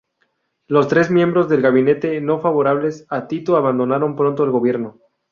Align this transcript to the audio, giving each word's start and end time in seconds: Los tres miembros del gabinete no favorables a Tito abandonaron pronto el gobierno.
Los 0.65 0.87
tres 0.87 1.11
miembros 1.11 1.47
del 1.47 1.61
gabinete 1.61 2.19
no 2.21 2.39
favorables 2.39 3.05
a 3.09 3.27
Tito 3.27 3.55
abandonaron 3.55 4.15
pronto 4.15 4.43
el 4.43 4.49
gobierno. 4.49 4.97